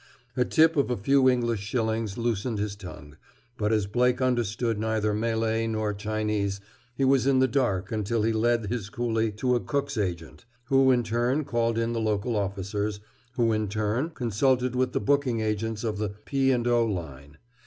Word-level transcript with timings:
A 0.35 0.43
tip 0.43 0.75
of 0.77 0.89
a 0.89 0.97
few 0.97 1.29
English 1.29 1.59
shillings 1.59 2.17
loosened 2.17 2.57
his 2.57 2.75
tongue, 2.75 3.17
but 3.55 3.71
as 3.71 3.85
Blake 3.85 4.19
understood 4.19 4.79
neither 4.79 5.13
Malay 5.13 5.67
nor 5.67 5.93
Chinese 5.93 6.59
he 6.95 7.05
was 7.05 7.27
in 7.27 7.37
the 7.37 7.47
dark 7.47 7.91
until 7.91 8.23
he 8.23 8.33
led 8.33 8.65
his 8.65 8.89
coolie 8.89 9.29
to 9.37 9.53
a 9.55 9.59
Cook's 9.59 9.99
agent, 9.99 10.45
who 10.65 10.89
in 10.89 11.03
turn 11.03 11.45
called 11.45 11.77
in 11.77 11.93
the 11.93 12.01
local 12.01 12.35
officers, 12.35 12.99
who 13.33 13.51
in 13.53 13.67
turn 13.67 14.09
consulted 14.09 14.75
with 14.75 14.93
the 14.93 14.99
booking 14.99 15.39
agents 15.41 15.83
of 15.83 15.99
the 15.99 16.09
P. 16.09 16.51
& 16.55 16.65
O. 16.65 16.83
Line. 16.83 17.37